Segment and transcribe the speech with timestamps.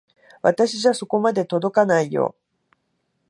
[0.41, 2.35] 私じゃそこまで届かないよ。